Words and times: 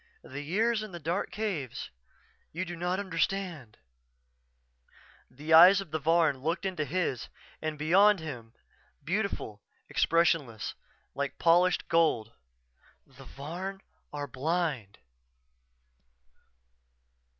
The 0.23 0.41
years 0.41 0.81
in 0.81 0.93
the 0.93 0.99
dark 0.99 1.29
caves 1.29 1.91
you 2.51 2.65
do 2.65 2.75
not 2.75 2.99
understand_" 2.99 3.77
The 5.37 5.53
eyes 5.53 5.79
of 5.79 5.91
the 5.91 5.99
Varn 5.99 6.39
looked 6.39 6.65
into 6.65 6.85
his 6.85 7.29
and 7.61 7.77
beyond 7.77 8.19
him; 8.19 8.55
beautiful, 9.03 9.61
expressionless, 9.89 10.73
like 11.13 11.37
polished 11.37 11.87
gold. 11.87 12.31
"_The 13.07 13.27
Varn 13.27 13.83
are 14.11 14.25
blind. 14.25 14.97